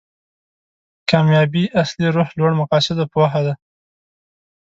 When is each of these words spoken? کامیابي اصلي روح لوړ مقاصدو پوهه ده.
کامیابي 1.09 1.63
اصلي 1.81 2.07
روح 2.15 2.29
لوړ 2.39 2.51
مقاصدو 2.61 3.05
پوهه 3.13 3.41
ده. 3.45 3.53